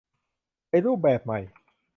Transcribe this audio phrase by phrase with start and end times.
[0.69, 1.39] ในรูปแบบใหม่